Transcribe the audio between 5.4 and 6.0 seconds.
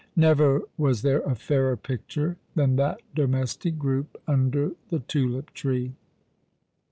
tree.